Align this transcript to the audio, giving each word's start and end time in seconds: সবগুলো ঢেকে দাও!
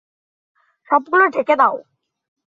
সবগুলো 0.89 1.25
ঢেকে 1.33 1.55
দাও! 1.55 1.75